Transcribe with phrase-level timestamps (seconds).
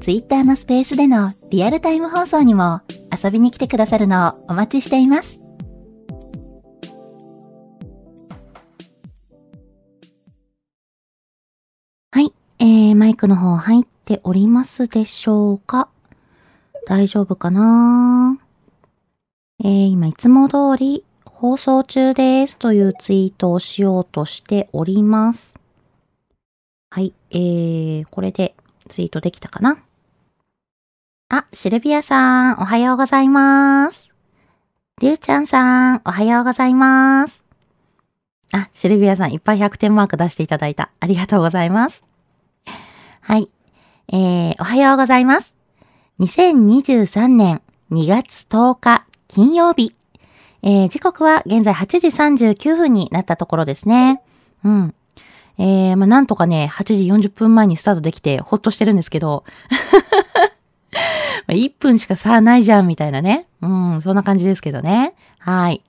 [0.00, 2.80] Twitter のスペースでのリアルタイム放送にも
[3.12, 5.38] 遊びに来てくださるのをお待ちしています。
[12.12, 15.88] はい、えー、マイクの方入っておりますでしょうか？
[16.86, 18.38] 大丈夫かな？
[19.62, 25.54] えー、今いつも通り放送中ですというツイートをしようとしております。
[26.88, 28.54] はい、えー、これで
[28.88, 29.78] ツイートできたかな？
[31.32, 34.10] あ、シルビアさん、おはようございます。
[35.00, 37.44] りゅうちゃんさん、おはようございます。
[38.50, 40.90] あ、シルビアさん、いっぱい100点マーク出していただいた。
[40.98, 42.02] ありがとうございます。
[43.20, 43.48] はい。
[44.08, 45.54] えー、おはようございます。
[46.18, 49.94] 2023年2月10日金曜日。
[50.64, 54.20] えー、時刻は現在8時39分になったところですね。
[54.64, 54.94] うん。
[55.58, 56.84] えー、まあ、なんとかね、8
[57.20, 59.44] 時40分前にスタートできて、ほっとしてるんですけど。
[61.48, 63.46] 1分しか差ないじゃん、みたいなね。
[63.62, 65.14] うん、そんな感じですけどね。
[65.38, 65.82] はい。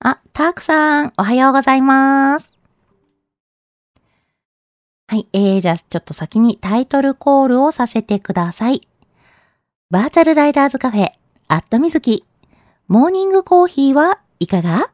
[0.00, 2.56] あ、タークさん、おはようございます。
[5.08, 8.88] はい、えー、じゃあちょっと先にタイトルコールをさせてください。
[9.90, 11.10] バーチャルライダーズカフェ、
[11.48, 12.24] アットみずき、
[12.88, 14.90] モーニングコーヒーはいかが？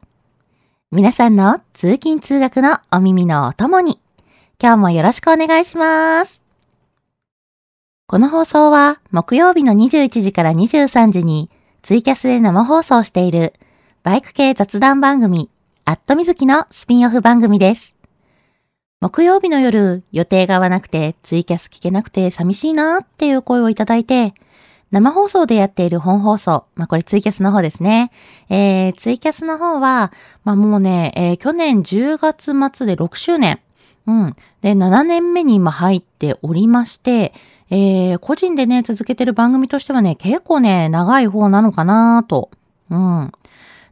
[0.91, 3.99] 皆さんの通勤通学のお耳のお供に、
[4.61, 6.43] 今日もよろしくお願いします。
[8.09, 11.47] この放送は木曜日の21時から23時に
[11.83, 13.53] ツイキャスで生放送している
[14.01, 15.51] バイク系雑談番組
[15.85, 17.95] アットみずきのスピンオフ番組です。
[18.99, 24.33] 木曜日の夜予定が合わなくてツイキャス聞けなくて寂しいなーっていう声をいただいて
[24.89, 26.65] 生放送でやっている本放送。
[26.73, 28.11] まあ、これツイキャスの方ですね。
[28.49, 30.11] えー、ツイキャスの方は、
[30.43, 33.59] まあ、もうね、えー、去年10月末で6周年。
[34.07, 34.35] うん。
[34.61, 37.35] で、7年目に今入っておりまして、
[37.69, 42.49] えー、個人でね、続けてる番組としてはね、結構ね、長い方なのかなと。
[42.89, 43.31] うん。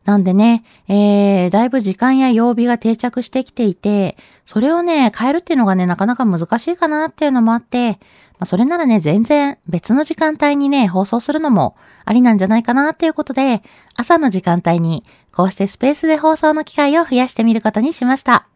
[0.05, 7.99] なんでね、えー、だいぶ時間や曜日が定着してきていて、それをね、変えるっていうのがね、なかなか難しいかなっていうのもあって、
[8.39, 13.63] まあ、それならね、全然別の時間帯にね、放送するのもありなんじゃないかなっていうことで、
[13.97, 18.47] 朝の時間帯にこうしてスペースで放送の機会を増やしてみることにしました。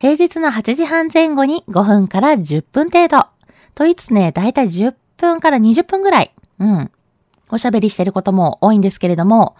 [0.00, 3.37] 平日の8時半前後に5分から10分程度。
[3.78, 6.90] といつね、だいたい10分から20分ぐらい、うん、
[7.48, 9.54] おしゃべりしてることも多いんですけれども、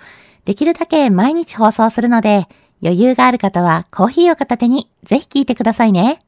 [0.45, 2.49] できるだけ毎日放送するので、
[2.83, 6.21] 余裕がある方はコーヒーを片手にぜひ聞いてくださいね。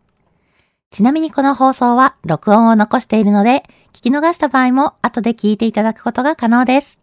[0.93, 7.00] ちなみにこの放送は録音を残しているので、聞き逃した場合も後で聞いていただくことが可能です。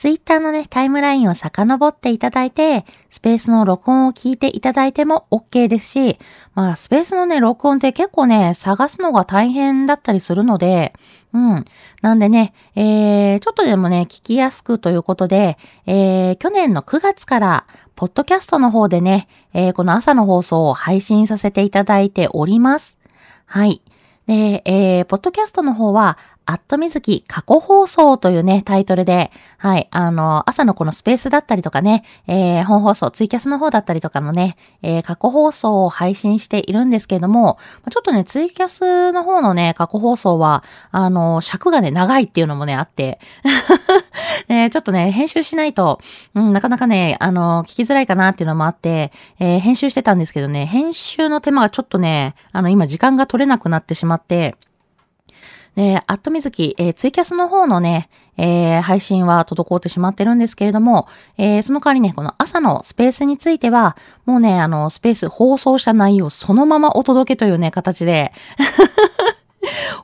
[0.00, 6.18] ツイッターのね、タイムラインを遡っていただいて、スペースの録音を聞いていただいても OK ですし、
[6.54, 10.94] まあ、スペースのね、録音って結構ね、探すのが大変だったりするので、
[11.34, 11.66] うん。
[12.00, 22.96] なんでね、えー、ちょっとでもね、聞きやすくということで、えー、去年の9月から、ポッドキャストの方でね、えー、この朝の放送を配信させていただいております。
[23.44, 23.82] はい。
[24.26, 26.16] で、えー、ポッドキャストの方は、
[26.50, 37.58] アットみずき過去放送というね、タイトルで、はい、あの、朝のこのスペースだったりとかね、えー、本放送、ツイキャスの方だったりとかのね、えー、過去放送を配信しているんですけれども、
[37.92, 43.20] ちょっとね、ツイキャスの方のね、過去放送は、あの、尺がね、長いっていうのもね、あって、
[44.48, 46.00] え ちょっとね、編集しないと、
[46.34, 54.56] うん、なかなかね、あの、聞きづらいかなっていうのもあって、えー、編集してたんですけどね、編集の手間がちょっとね、あの、今時間が取れなくなってしまって、
[55.76, 61.06] で、アットみずき、えー、ツイキャスの方のね、えー、配信は滞ってしまってるんですけれども、
[61.36, 68.32] えー、その代わりね、この朝のスペースについては、もうね、あの、スペース放送した内容そのままお届けというね、形で。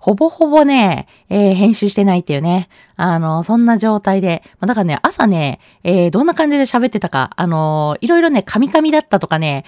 [0.01, 2.69] ほぼほぼね、えー、編集してないっていうね。
[2.97, 4.43] あの、そんな状態で。
[4.61, 9.65] だからね、朝ね、えー、どんな感じで喋ってたか、あのいろいろね、カミカミだったとかね、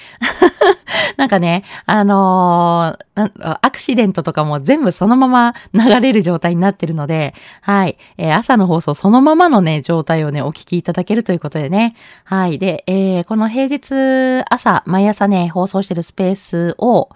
[1.19, 17.11] なんかね、あのー、アクシデントとかも全部そのまま流れる状態になってるので、はい、えー、朝の放送そのままのね、状態をね、お聞きいただけるということでね、はい、で、えー、この平日朝、毎朝ね、放送してるスペースを、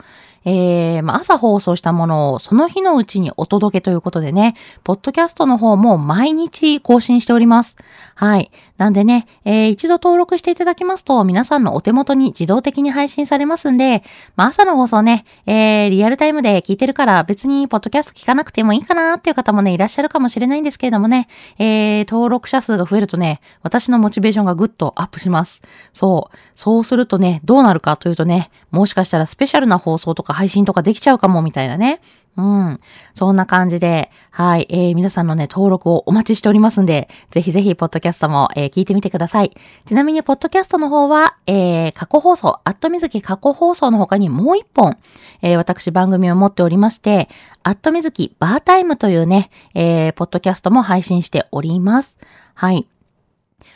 [0.44, 7.76] えー、まあ、朝放送したものをその日のうちにお届けということでね、ポッドキャストの方も毎日更新しております。
[8.14, 8.50] はい。
[8.82, 14.02] なんでね、えー、一度登録していただきますと、皆さんのお手元に自動的に配信されますんで、
[14.34, 21.28] まあ、朝の放送ね、えー、リアルタイムで聞いてるから別にポッドキャスト聞かなくてもいいかなっていう方もね、いらっしゃるかもしれないんですけれどもね、
[21.60, 25.62] えー、登録者数が増えるとね、私のモチベーションがぐっとアップします。
[25.92, 26.36] そう。
[26.56, 32.00] そうするとね、どうなるかというとね、もしかしたらスペシャルな放送とか配信とかできちゃうかもみたいなね。
[32.36, 32.80] うん。
[33.14, 34.66] そんな感じで、はい。
[34.70, 39.54] えー、皆さんのね、登録をお待ちしておりますんで、ぜひぜひ、ポッドキャストも、えー、聞いてみてください。
[39.84, 44.96] ちなみに、ポッドキャストの方は、えー、過去放送、アットみずき過去放送の他にもう一本、
[45.42, 47.28] えー、私番組を持っておりまして、
[47.64, 52.16] アットみずきバータイムというね、えー、ポッドキャストも配信しております。
[52.54, 52.86] はい。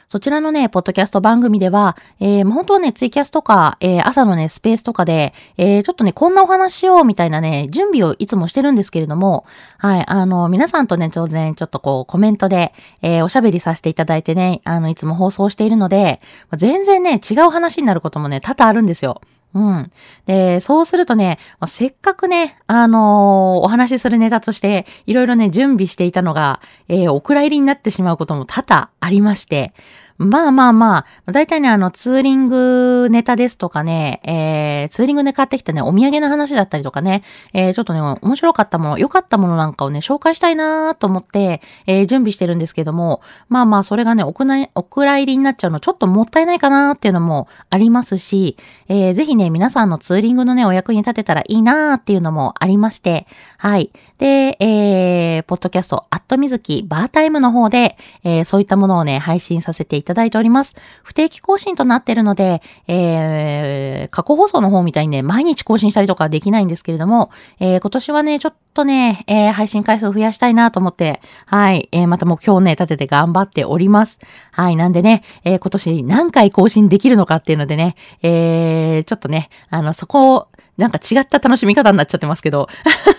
[0.09, 9.47] そちらのね、ポッドキャスト番組では、えー、本当はね、ツイキャスとか、えー、朝のね、スペースとかで、えー、ちょっとね、こんなお話しようみたいなね、準備をいつもしてるんですけれども、
[9.79, 12.73] はい、あの、皆さんとね、当然、ちょっとこう、コメントで、
[13.03, 16.21] えー、おしゃべりさせていただいてね、あの、いつも放送しているので、
[16.57, 19.21] 全然ね、違う話になることもね、多々あるんですよ。
[19.55, 19.91] うん。
[20.27, 29.73] で、そうするとね、せっかくね、あのー、お話しするネタとして、いろいろね、準備していたのが、えー、お蔵入りになってしまうことも多々ありまして、
[30.19, 37.23] まあまあまあ、だいたいね、あの、ツーリングネタですとかね、えー、ツーリングで買ってきたね、お土産の話だったりとかね、
[37.53, 43.21] えー、ちょっとね、面白かったもの、良かったものなんかをね、紹介したいなと思って、えー、準備してるんですけども、
[43.51, 48.57] まあまあ、それがね、おくなお蔵入りになっちゃうの、ちょっともったいないかなっていうのもありますし、
[48.89, 53.27] えー、ぜひね、皆さんのツーリングのね、お役に立てたらいいなっていうのもありまして、
[53.59, 53.91] はい。
[54.19, 60.75] で、えー、ポッドキャスト、アットミズキ、バータイムの方で、えー、そういったものをね、配信させていただいております。
[61.03, 67.31] 不定期更新となっているので、えー、過去放送の方みたいにね、毎日更新したりとかできないんですけれども、
[67.61, 74.19] えー、今年はね、ちょっとね、えー、配信回数を増やしたいなと思って、はい、えー、また目標をね、立てて頑張っております。
[74.51, 82.69] はい、なんでね、えー、今年何回更新できるのかっていうのでね、えー、ちょっとね、あの、そこを、なんか違った楽しみ方になっちゃってますけど、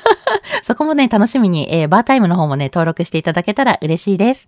[0.64, 4.48] そこもね、楽しみに、えー、バータイムの方もね、登録していただけたら嬉しいです。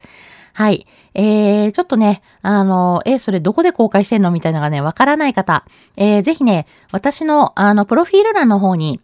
[0.53, 0.87] はい。
[1.13, 5.63] えー、ちょっとね、あの、えー、それどこで公開してんのみたいなのがね、わからない方、
[5.95, 8.99] えー、ぜひね、私の、あの、プロフィール欄の方に、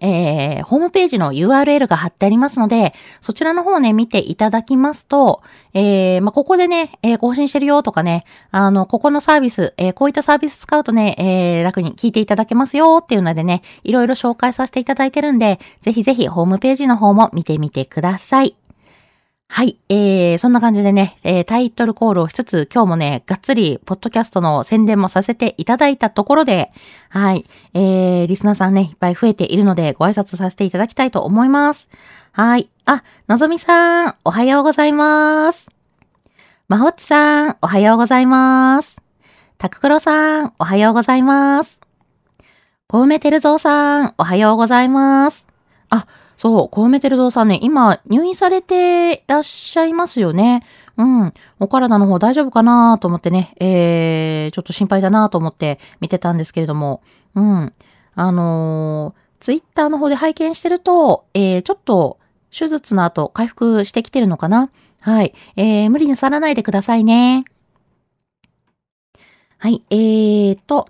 [0.00, 5.42] えー、ホームページの URL が貼ってありますので、そちらの方ね、見ていただきますと、
[5.74, 18.56] えー、まあ、ここでね、えー、更新してるよとかね、あの、ここのサービス、え、こういったサービス使うとね、え、楽に聞いていただけますよっていうのでね、いろいろ紹介させていただいてるんで、ぜひぜひホームページの方も見てみてください。
[19.50, 19.78] はい。
[19.88, 26.70] えー、そんな感じでね、えー、タイトルコールをしつつ、今日もね、がっつり、ポッドキャストの宣伝もさせていただいたところで、
[27.08, 27.46] はい。
[27.72, 31.88] えー、リスナーさんね、いっぱい増えているので、ご挨拶させていただきたいと思います。
[32.32, 32.68] はい。
[32.84, 35.68] あ、のぞみさん、おはようございます。
[36.68, 39.00] まほっちさん、おはようございます。
[39.56, 41.80] たくくろさん、おはようございます。
[42.86, 45.46] こうめてるぞうさん、おはようございます。
[45.88, 46.06] あ、
[46.38, 50.64] そう、コウメテルドさんね、今入院されてらっしゃいますよね。
[50.96, 51.34] うん。
[51.58, 57.02] お体の方大丈夫かなと思ってね、えー、ちょっと心配だなと思って見てたんですけれども、
[57.34, 57.72] うん。
[58.14, 62.18] あのー、ツイッターの方で拝見してると、えー、ちょっと
[62.56, 65.34] 手術の後回復してきてるのかなはい。
[65.56, 67.46] えー、無理にさらないでくださいね。
[69.58, 69.82] はい。
[69.90, 70.88] えーと、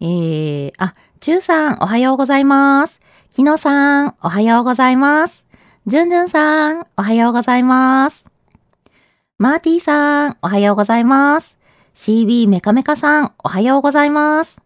[0.00, 2.98] えー、あ、ちゅうさん、おはようございます。
[3.30, 5.44] きのさん、おはようございます。
[5.86, 8.24] じゅんじゅんさん、おはようございます。
[9.36, 11.58] マーティーさん、おはようございます。
[11.94, 14.62] CB メカメカさん、おはようございます。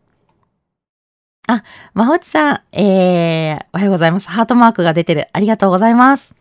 [1.49, 4.29] あ、まほちさん、えー、おはようございます。
[4.31, 5.27] ハートマークが出てる。
[5.33, 6.37] ありがとうございます。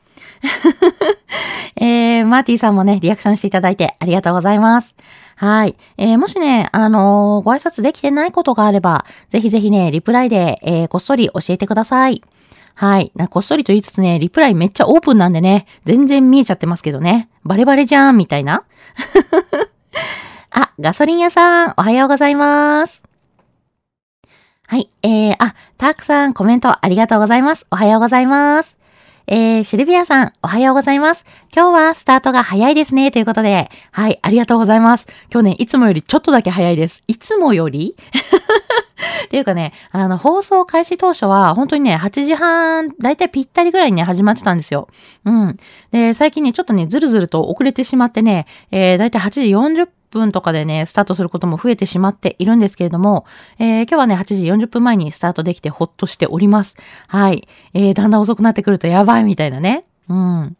[1.75, 4.95] えー、マーティーさんもね、リアクションしていただいてありがとうございます。
[5.43, 5.75] はい。
[5.97, 12.23] えー、もしね、あのー、ご挨拶できてないことがあれば、ぜひぜひね、リプライで、えー、こっそり教えてください。
[12.75, 13.11] はい。
[13.13, 17.27] なこっそりと言いつつね、リプライめっちゃオープンなんでね、全然見えちゃってますけどね。
[17.43, 18.63] バレバレじゃん、みたいな。
[20.51, 23.03] あ、ガソリン屋さん、おはようございます。
[24.67, 24.89] はい。
[25.01, 27.67] えー、あ、たくさんコメントありがとうございます。
[27.69, 28.77] おはようございます。
[29.25, 31.25] えー、シルビアさん、おはようございます。
[31.55, 33.09] 今日はスタートが早いですね。
[33.09, 35.07] ということで、はい、ありがとうございます。
[35.31, 37.03] 今日ね、いつもよりちょっとだけ早いです。
[37.07, 37.95] いつもより？
[39.25, 44.89] っていうかね、あの、放送開始当初は、本当にね、8時半、だいたいぴったりぐらいにね、始まってたんですよ。
[45.23, 45.57] うん。
[45.91, 49.41] で、最近ね、ちょっとね、ずるずると遅れてしまってね、えー、だいたい8時
[49.83, 53.25] 40分とかでね、スタートすることも増えてしまっているんですけれども、
[53.59, 56.75] えー、今日はね、8時40分前にスタートできてほっとしております。
[57.07, 57.47] はい。
[57.73, 59.85] えー、だんだん遅くなってくるとやばいみたいなね。
[60.09, 60.55] うん。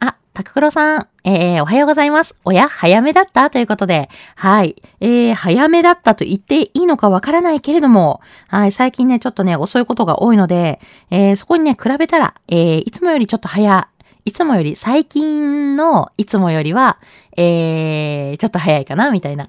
[0.00, 2.34] あ、タククロさん、えー、おはようございます。
[2.44, 3.50] おや、早めだった？
[3.50, 4.76] ということで、はい。
[5.00, 10.80] えー、早めだったと言っていいのかわからないけれども、はい、最近ね、ちょっとね、遅いことが多いので、
[11.10, 13.88] えー、そこにね、比べたら、えー、いつもよりちょっと早、
[14.28, 16.98] いつもより、最近のいつもよりは、
[17.34, 19.48] えー、ちょっと早いかな、みたいな。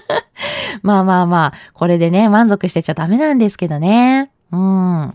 [0.82, 4.30] まあまあまあ、これでね、満足してちゃダメなんですけどね。
[4.52, 5.14] うん。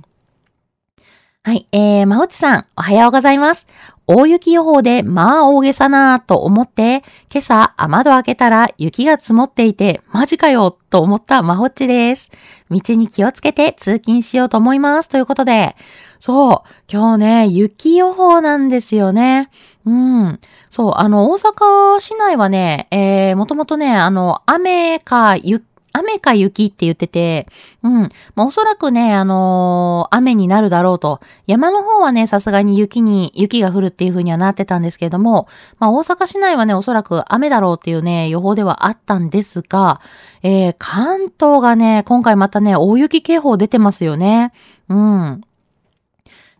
[1.42, 3.66] はい、えー、まほちさん、おはようございます。
[4.08, 12.30] 大雪予報で、まあ大げさなぁと思って、今朝雨戸開けたら雪が積もっていて、マジかよと思ったまほっちです。
[12.70, 15.08] 道に気をつけて通勤しようと思います。
[15.08, 15.78] ということで、
[16.20, 19.50] そう、今日ね、雪予報なんですよね。
[19.86, 20.40] うん。
[20.70, 25.64] そう、あの、大阪市内はね、えー、もともとね、あの、雨か雪、
[26.00, 27.48] 雨か雪って言ってて、
[27.84, 28.02] うん。
[28.36, 31.20] まあ、おそらくね、あのー雨になるだろうと。
[31.48, 40.02] 山の方はね、さすがに雪に、雪が降るっていう風にはなってたんですけれども、まあ、大阪市内はね、おそらく雨だろうっていうね、予報ではあったんですが、
[40.44, 44.52] えー、関東がね、今回またね、大雪警報出てますよね。
[44.90, 45.42] うん。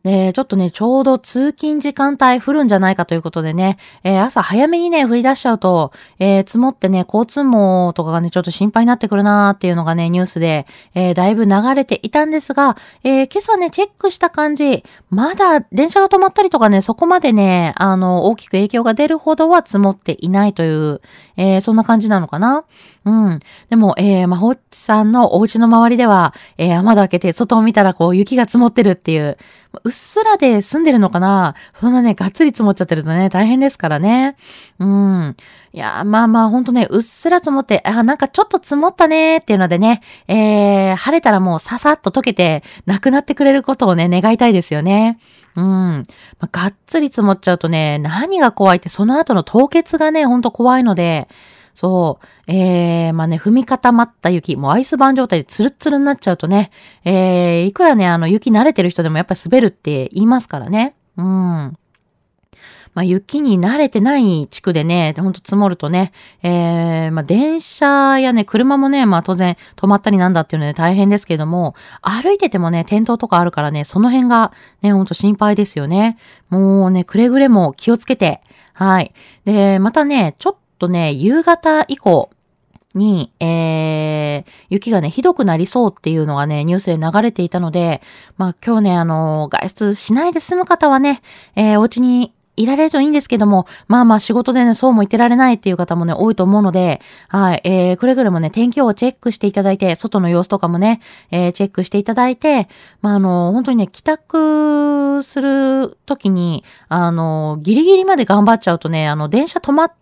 [0.10, 21.02] で、ちょっとね、ちょうど通勤時間帯降るんじゃないかということでね、えー朝早めにね、降り出しちゃうと、えー積もってね、交通網とかがね、ちょっと心配になってくるなーっていうのがね、ニュースで、えだいぶ流れていたんですが、え今朝ね、チェックした感じ、まだ電車が止まったりとかね、そこまでね、あの、大きく影響が出るほどは積もっていないという、
[21.38, 22.64] えそんな感じなのかな。
[23.06, 23.40] うん。
[23.70, 29.38] でも、えー、まほっちさんのお家の周りでは、えー雨戸開けて外を見たらこう雪が積もってるっていう、
[29.84, 34.36] うっすらで住んでるのかなそんなね、がっつり積もっちゃってるとね、大変ですからね。
[34.80, 35.36] うん。
[35.72, 45.20] いやー、まあまあ、ほんとね、うっすら積もって、あ、なんかちょっと積もったねーっていうのでね、えー、晴れたらもうささっと溶けて、なくなってくれることをね、願いたいですよね。
[45.56, 45.64] うん。
[45.64, 46.04] ま
[46.42, 51.28] あ、がっつり積もっちゃうとね、何が怖いって、その後の凍結がね、ほんと怖いので、
[51.80, 52.52] そう。
[52.52, 56.72] えー、まあね、踏み固まった雪、もうアイスバーン状態でツルツルになっちゃうとね、
[57.06, 60.94] えー、いくらね、あの、雪慣れてる人でもやっぱり滑るって言いますからね。
[61.16, 61.26] うん。
[61.26, 61.78] ま
[62.96, 66.12] あ、雪に慣れてない地区でね、ほんと積もるとね、
[66.44, 76.18] えー、まあ、電車やね、車もね、まあ、当然止まったりなんだっていうので大変ですけれども、歩いててもね、転倒とかあるからね、その辺がね、ほんと心配ですよね。
[76.50, 78.42] もうね、くれぐれも気をつけて、
[78.74, 79.14] はい。
[79.46, 82.30] で、またね、ちょっととね、夕方以降、
[82.96, 88.02] に、えー、雪がね、ひどくなりそうっていうのがね、ニュースで流れていたので、
[88.38, 91.22] まあ今日ね、あの外出しないで済む方はね、
[91.56, 101.00] えー、お家にいられるといいんですけども、まあまあ仕事でね、そうも言ってられないっていう方もね、多いと思うので、はい、えー、くれぐれもね、天気予報をチェックしていただいて、外の様子とかもね、
[101.32, 102.68] えー、チェックしていただいて、
[103.02, 109.99] まああの、本当にね、帰宅するときに、あの、ギリギリまで頑張っちゃうとね、あの、電車止まって、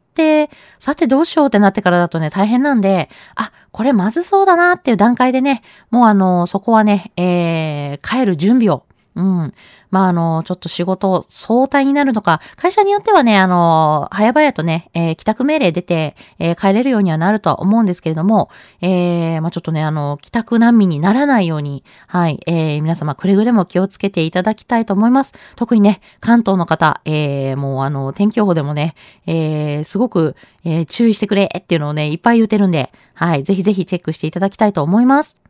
[0.79, 8.86] さてどうしようってなってからだとね、大変なんで、あ、これまずそうだなっていう段階でね、もうあの、そこはね、えー、帰る準備を、
[9.17, 9.53] うん。
[9.89, 18.49] まあ、あの、ちょっと仕事、相対になるのか、会社によってはね、あの、早々とね、えー帰宅命令出て、えー帰れるようにはなるとは思うんですけれども、
[18.81, 25.33] えーまあ、ちょっとね、あの、帰宅難民にならないように、はい、えー皆様くれぐれも気をつけていただきたいと思います。
[25.55, 28.93] 特にね、関東の方、えーもうあの、天気予報でもね、
[29.25, 35.46] えーすごく、えー注意してくれっていうのをね、いっぱい言ってるんで、はい、ぜひぜひチェックしていただきたいと思います。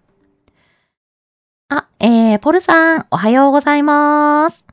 [1.69, 4.65] あ、えー、ポルさん、おはようございます。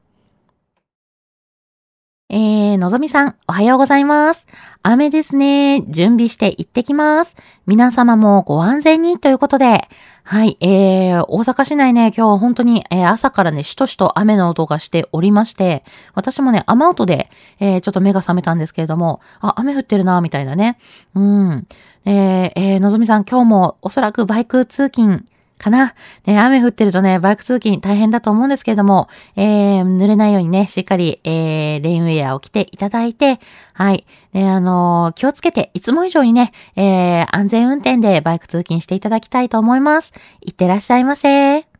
[2.30, 4.46] えー、のぞみさん、おはようございます。
[4.84, 5.82] 雨ですね。
[5.88, 7.34] 準備して行ってきます。
[7.66, 9.88] 皆様もご安全にということで、
[10.22, 15.82] はい、えー、大阪市内ね、今日は本当に、えー朝からね、しとしと雨の音がしておりまして、
[16.14, 20.78] 私もね、雨音で、えーちょっと目が覚めたんですけれども、あ、雨降ってるな、みたいなね。
[21.16, 21.66] うん。
[22.04, 25.24] えー、えーのぞみさん、今日もおそらくバイク通勤
[25.64, 25.94] かな。
[26.26, 33.40] ね、雨降ってるとね、バイク通勤大変だと思うんですけれども、えー、濡れないようにね、しっかり、えー、レインウェアを着ていただいて、
[33.72, 34.06] はい。
[34.34, 40.12] ね、あのー、気をつけて、いつも以上にね、えー、安全運転でバイク通勤していただきたいと思います。
[40.42, 41.73] いってらっしゃいませ。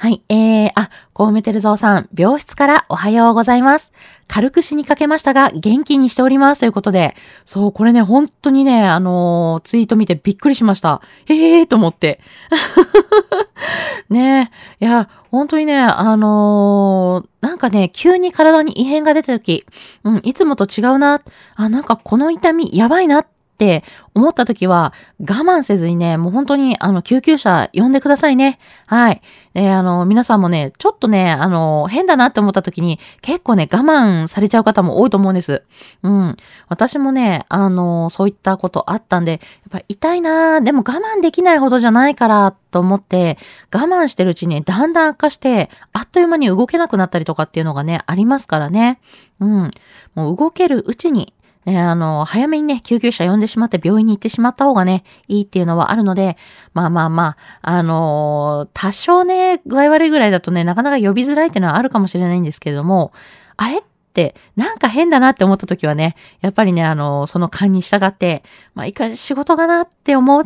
[0.00, 3.92] はい、えー、あ、コウメテルゾウさん、病室からおはようございます。
[4.28, 6.60] 軽く死にかけましたが、元気にしております。
[6.60, 11.02] ということで、そう、これね、本当にね、あのー、ツイート見てびっくりしました。
[11.24, 12.20] へえーと思って。
[14.08, 19.66] ねえいや、本当にね、あのー、なんかね、急に体に異変が出た時、
[20.04, 21.22] うん、いつもと違うな、
[21.56, 23.26] あ、なんかこの痛みやばいなっ
[23.58, 23.82] って
[24.14, 28.60] 思った時は我慢せずにね、もう本当にあの救急車呼んでくださいね。
[28.86, 29.20] はい。
[29.54, 35.64] え、あの、皆さんもね、ちょっとね、あの、変だなって思った時に結構ね、我慢されちゃう方も多いと思うんです。
[36.04, 36.36] うん。
[36.68, 43.38] 私もね、あの、そういったことあったんで、やっぱ痛いなでも我慢できないほどじゃないからと思って、
[43.74, 49.00] 我慢してるうちにだんだん悪化して、あっという間に動けなくなったりとかっていうのがね、ありますからね。
[49.40, 49.70] うん。
[50.14, 51.32] もう動けるうちに
[51.68, 56.38] ね、あの、早めにね、救急車呼んでしまって病院に行ってしまった方がね、いいっていうのはあるので、
[56.72, 63.12] まあまあまあ、あの多少ね、具合悪いぐらいだとね、なかなか呼びづらいっていうのはあるかもしれないんですけれども、
[63.58, 63.82] あれっ
[64.14, 68.42] て、なんか変だなって思った時はね、やっぱりね、あの、その勘に従って、
[68.74, 70.42] まあ、いか仕事かなって思う、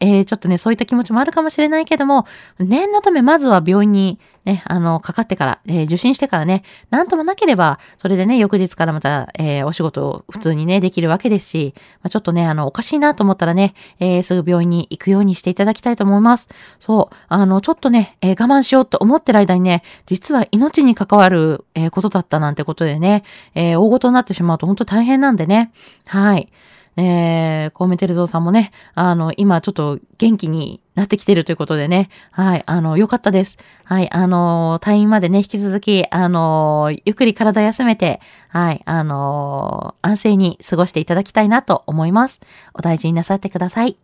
[0.00, 2.26] えー、ちょっとね、そういった気持ちもあるかもしれないけども、
[2.58, 16.48] 念のためまずは病院にね、あの、かかってから、えー、受診してからね、なんともなければ、それでね、翌日からまた、えー、お仕事を普通にね、できるわけですし、まあ、ちょっとね、あの、おかしいなと思ったらね、えー、すぐ病院に行くようにしていただきたいと思います。
[16.80, 23.22] そう、あの、ちょっとね、えー、我慢しようと思ってる間にね、実は命に関わる、えー、ことだったなんてことでね、
[23.54, 25.72] えー、大ごとになってしまうと本当大変なんでね、
[26.06, 26.48] はい。
[26.96, 33.56] えー、コウメテルゾウさんもね、あの、今ちょっと元気になってきてるということでね、はい、あの、よかったです。
[33.84, 38.20] はい、あの、退院までね、引き続き、あの、ゆっくり体休めて、
[38.50, 42.40] はい、あの、安静に過ごしていただきたいなと思います。
[42.74, 43.96] お大事になさってください。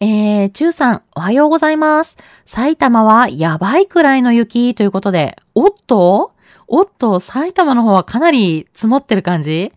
[0.00, 2.16] えー、中さん、おはようございます。
[2.44, 6.32] 埼玉はやばいくらいの雪ということで、おっと？
[6.68, 9.72] おっと、埼玉の方はかなり積もってる感じ？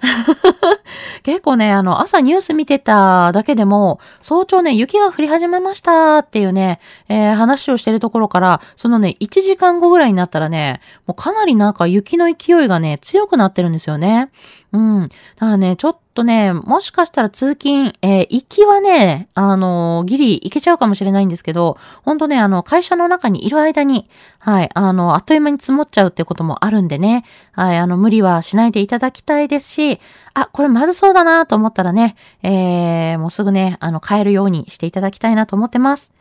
[1.22, 14.30] 結構ね、あの、朝ニュース見てただけでも、早朝ね、雪が降り始めましたっていうね、えー、話をしてるところから、そのね、1時間後ぐらいになったらね、もうかなりなんか雪の勢いがね、強くなってるんですよね。
[14.72, 15.08] うん。
[15.08, 30.00] だからね、ちょっとね、もしかしたら通勤、えー、行きはね、あのー、ギリ行けちゃうかもしれないんですけど、ほんとね、あの、会社の中にいる間に、はい、あの、あっという間に積もっちゃうってこともあるんでね、はい、あの、無理はしないでいただきたいですし、
[30.34, 36.12] あ、これまずそうだなと思ったらね、えー、もうすぐね、あの、変えるようにしていただきたいなと思ってます。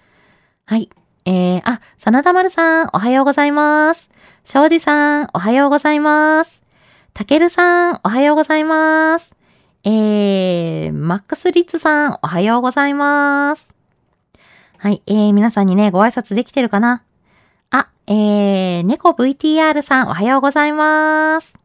[0.66, 0.90] はい。
[1.26, 4.10] えー、あ、真田丸さん、おはようございます。
[4.46, 6.67] 庄司さん、おはようございます。
[7.18, 9.36] たけるさん、おはようございます。
[9.84, 13.74] えー、マックスリッツさん、おはようございます。
[14.78, 17.02] はい、えー、皆さんにね、ご挨拶できてるかな？
[17.72, 21.58] あ、えー、猫 VTR さん、おはようございます。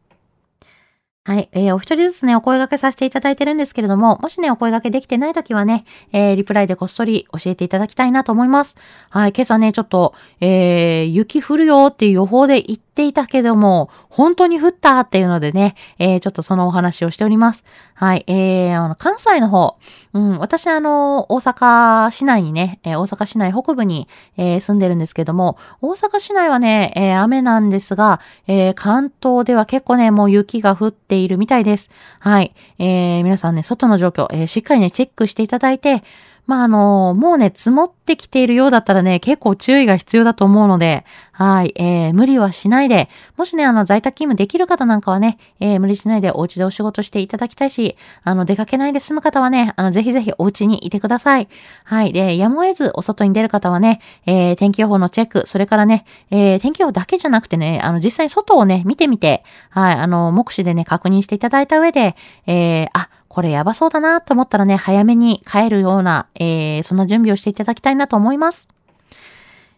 [1.25, 1.47] はい。
[1.53, 8.75] えー、お一人ずつね、お声掛けさせていただいてるんですけれども、もしね、お声掛けできてないときはね、えー、リプライでこっそり教えていただきたいなと思います。
[9.09, 9.31] はい。
[9.31, 17.63] 今朝ね、ちょっと、えー、雪降るよっていう予報で言っていたけども、本当に降ったっていうのでね、えー、ちょっとそのお話をしております。
[17.95, 18.23] はい。
[18.27, 19.79] えー、あの、関西の方、
[20.13, 31.89] うん、私あの、大阪市内にね、えー、大阪市内北部に、えー、住んでるんですけども、大阪市内はね、えー、雨なんですが、えー、関東では結構ね、もう雪が降っているみたいです。
[32.19, 32.53] はい。
[32.77, 36.03] えー、皆さんね、外の状況、えー、しっかりね、チェックしていただいて、
[36.45, 51.47] まあ、あの、もうね、積もってきているようだったらね、結構注意が必要だと思うので、はい、えー、無理はしないで、もしね、あの、在宅勤務できる方なんかはね、えー、無理しないでお家でお仕事していただきたいし、あの、出かけないで済む方はね、あの、ぜひぜひお家にいてください。
[51.85, 68.69] はい、で、やむを得ずお外に出る方はね、えー、天気予報のチェック、それからね、えー、天気予報だけじゃなくてね、あの、実際に外をね、見てみて、はい、あの、目視でね、確認していただいた上で、えー、あ、これやばそうだなと思ったらね、早めに帰るような、えー、そんな準備をしていただきたいなと思います。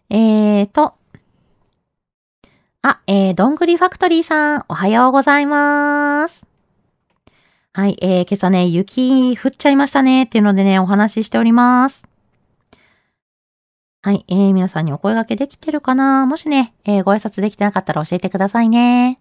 [0.10, 0.94] えーと、
[2.82, 6.46] あ、えー、どんぐりファクトリーさん、おはようございます。
[7.72, 12.06] はい、えー、今朝ね、雪降っちゃいましたねっていうのでね、お話ししております。
[14.02, 16.26] はい、えー、皆さんにお声掛けできてるかな？
[16.26, 19.18] もしね、えー、ご挨拶できてなかったら教えてくださいね。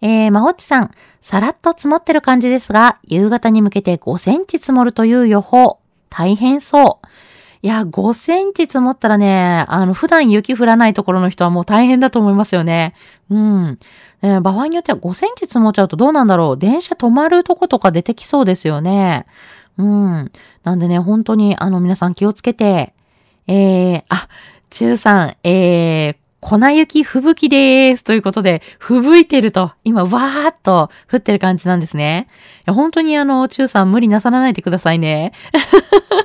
[0.00, 5.78] えー、まほっちさん、さらっと積もってる感じですが、夕方に向けて5センチ積もるという予報。
[6.10, 7.06] 大変そう。
[7.62, 12.94] いや、5センチ積もったらね、あの、普段雪降らないところの人はもう大変だと思いますよね。
[13.30, 13.78] うん。
[14.20, 16.58] えー、場合によっては5センチ積もっちゃうとどうなんだろう。
[16.58, 19.24] 電車止まるとことか出てきそうですよね。
[19.78, 20.30] うん。
[20.62, 22.92] なんでね、本当に、あの、皆さん気をつけて、
[23.46, 24.28] えー、あ、
[24.68, 28.04] 中さん、えー、粉雪吹雪でーす。
[28.04, 32.28] ということで、吹雪いてると、今、わーっと降ってる感じなんですね。
[32.58, 35.32] いや本当にあの、中さん無理なさらないでくださいね。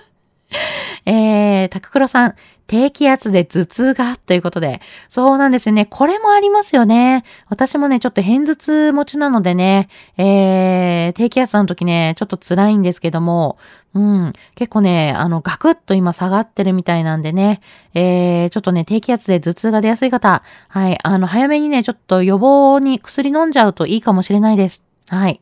[1.05, 2.35] えー、タククロさん、
[2.69, 4.79] 低気圧で頭痛がということで。
[5.09, 5.87] そうなんですよね。
[5.87, 7.23] これもありますよね。
[7.49, 13.57] 私もね、ちょっと偏頭痛持ちなのでね、えー、低気圧の時ね、ちょっと辛いんですけども、
[13.95, 17.61] うん、結構ね、あの、ガクッと今下がってるみたいなんでね、
[17.95, 24.83] えー、ちょっとね、低気圧で頭痛が出やすい方、はい、あの、早めにね、ちょっと予防に薬飲んじゃうといいかもしれないです。
[25.09, 25.41] はい。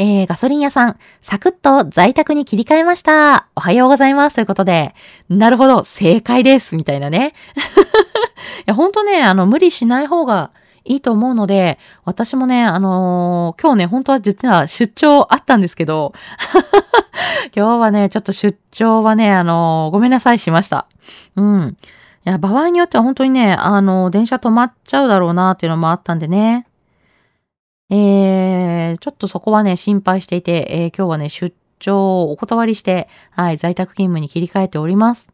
[0.00, 3.48] えー、ガソリン屋さん、サクッと在宅に切り替えました。
[3.56, 4.34] おはようございます。
[4.36, 4.94] ということで、
[5.28, 6.76] なるほど、正解です。
[6.76, 7.34] みたいなね。
[8.62, 10.52] いや、ほんとね、あの、無理しない方が
[10.84, 16.12] いいと思うので、私もね、あのー、今日ね、本当は実は出張あったんですけど、
[17.52, 20.86] 今日はね、ちょっと出張はね、あのー、ごめんなさいしました。
[21.34, 21.76] うん。
[22.24, 26.67] いや、場合によっては本当にね、あのー、電車止まっちゃうだろうなっていうのもあったんでね。
[27.90, 35.28] えー、ちょっとそこはね、心配していて、えー、今日はね、出張をお断りして、はい、在宅勤務に切り替えております。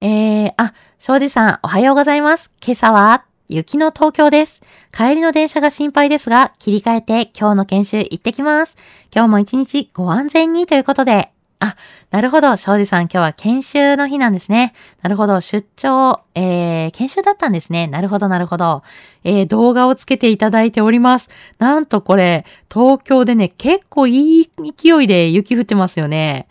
[0.00, 2.50] えー、あ、庄司さん、おはようございます。
[2.64, 4.62] 今朝は、雪の東京です。
[4.92, 8.76] 帰りの電車が心配ですが、切り替えて今日の研修行ってきます。
[9.14, 11.76] 今日も一日ご安全にということで、あ、
[12.10, 12.56] なるほど。
[12.56, 14.74] 庄司さん、今日は研修の日なんですね。
[15.02, 15.40] なるほど。
[15.40, 17.88] 出張、えー、研修だったんですね。
[17.88, 18.82] なるほど、なるほど。
[19.24, 21.28] えー、動画をつけていただいております。
[21.58, 26.46] なんとこれ、東京でね、結構いい勢いで雪降ってますよね。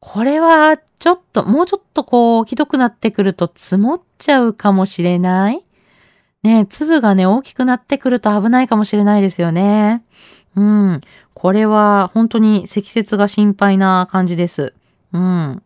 [0.00, 5.64] これは、ちょっと、もうちょっとこう、ひどくなってくると積もっちゃうかもしれない
[6.44, 10.04] ね、粒がね、大きくなってくると危ないかもしれないですよね。
[10.58, 11.00] うん。
[11.34, 14.74] これは本当に積雪が心配な感じです。
[15.12, 15.62] うん。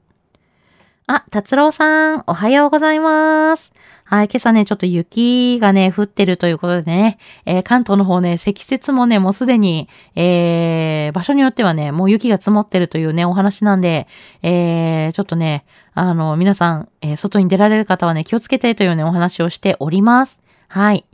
[1.07, 3.73] あ、達郎さん、おはようございます。
[4.05, 14.07] はい、今朝ね、ちょっと雪がね、降ってるということでね、えー、関東の方ね、積雪もね、もうすでに、えー、場所によってはね、もう雪が積もってるというね、お話なんで、
[14.43, 20.39] えー、ちょっとね、あの、皆さん、え、外に出られる方はね、気をつけてというね、お話をしております。
[20.69, 21.07] はい。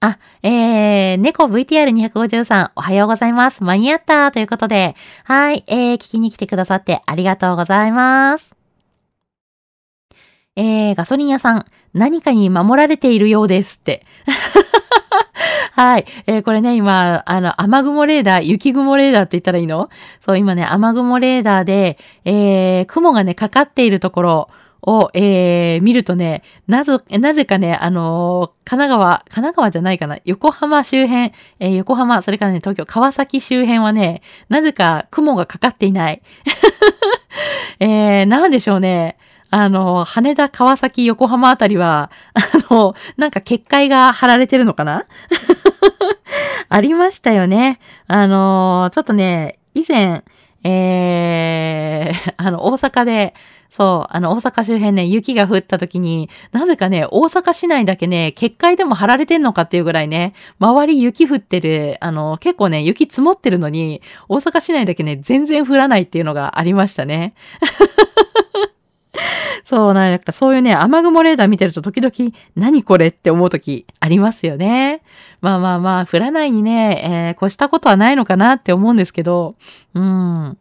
[0.00, 3.64] あ、えー、猫 VTR253 おはようございます。
[3.64, 8.54] 間に合ったということで、はい、えー、聞きに来てくださってありがとうございます。
[10.56, 14.04] えー、ガソリン屋さん、何かに守られているようですって。
[15.72, 16.04] はい。
[16.26, 19.88] えー、これね、今、あの、雨雲レーダー、雪雲レーダーって言ったらいいの？
[20.20, 24.48] そう、今ね、雨雲レーダーで、えー、雲がね、かかっているところ、
[24.86, 36.22] を、えー、見るとね、なぜ、なぜかね、あのー、神奈川、神奈川じゃないかな、横浜周辺、えー、横浜、それからね、東京、川崎周辺はね、なぜか雲がかかっていない。
[37.80, 39.16] えー、なんでしょうね。
[39.50, 45.06] あの、羽田、川崎、横浜あたりは、 あの、なんか結界が張られてるのかな？
[46.68, 47.78] ありましたよね。
[48.06, 50.24] あの、ちょっとね、以前、
[50.64, 53.34] えー、あの、大阪で、
[53.76, 67.34] そう、あの、大阪周辺ね、雪が降った時に、なぜかね、大阪市内だけね、結界でも貼られてんのかっていうぐらいね、周り雪降ってる、あの、結構ね、雪積もってるのに、大阪市内だけね、全然降らないっていうのがありましたね。
[69.64, 75.02] そう、なんかそういうね、雨雲レーダー見てると時々、何これって思う時ありますよね。
[75.40, 79.56] まあまあまあ、降らないにね、えー、越したことはないのかなって思うんですけど、
[79.94, 80.56] うん。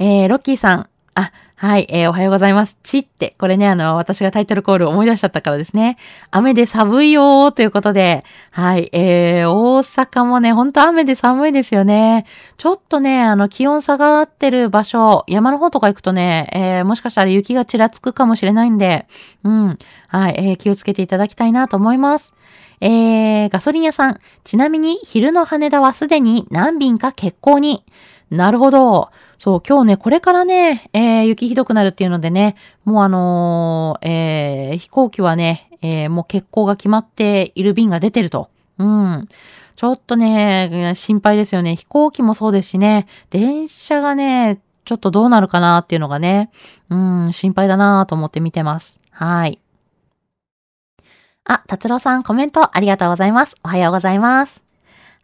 [0.00, 0.88] えー、ロッキーさん、
[1.18, 2.78] あ、はい、えー、おはようございます。
[2.84, 5.98] ちって、これね、あの、私がタイトルコール思い出しちゃったからですね。
[6.30, 12.24] 雨で寒いよーということで、はい、えー、大阪もね、ほんと雨で寒いですよね。
[12.56, 19.08] ちょっとね、あの、気温下がってる場所、山の方とか行くとね、えー、もしかしたら雪がちらつくかもしれないんで、
[19.42, 22.34] うん、はい、えー、気をつけていただきたいなと思います。
[22.80, 24.20] えー、ガソリン屋さん。
[24.44, 27.84] ちなみに、昼の羽田はすでに何便か欠航に。
[28.30, 29.10] なるほど。
[29.38, 38.50] そう、今日ね、これからね、えー、雪ひどくなるっていうのでね、もうあのー、えー、飛行機はね、えー、もう欠航が決まっている便が出てると。
[38.78, 39.28] うん。
[39.76, 41.76] ちょっとね、心配ですよね。
[41.76, 46.50] 飛行機もそうですしね、電車がね、ちょっとどうなるかなっていうのがね、
[46.90, 48.98] うん、心配だなと思って見てます。
[49.10, 49.60] はい。
[51.44, 53.54] あ、達郎さんコメントありがとうございます。
[53.62, 54.67] おはようございます。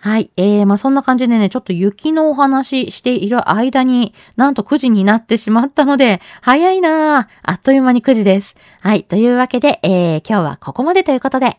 [0.05, 0.31] はい。
[0.37, 7.27] えー、まあ、そんな感じでね、ちょっと雪のお話している間に、なんと9時になってしまったので、早いなぁ。
[7.43, 8.55] あっという間に9時です。
[8.83, 9.05] はい。
[9.05, 11.59] というわけで、えー、今日はここまでということで、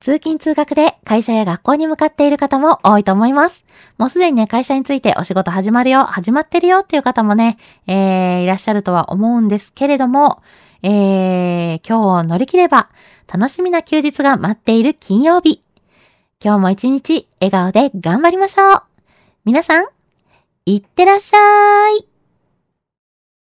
[0.00, 3.64] 通勤通学で会社や学校に向かっている方も多いと思います。
[3.96, 7.56] もうすでにね、会社についてお仕事始まるよ、始まってるよっていう方もね、
[7.86, 10.42] えー、いらっしゃるとは思うんですけれども、
[10.82, 12.90] えー、今日を乗り切れば、
[13.32, 15.62] 楽しみな休日が待っている金曜日。
[16.44, 18.82] 今日も一日笑顔で頑張りましょう。
[19.44, 19.86] 皆さん、
[20.66, 22.11] いってらっしゃい。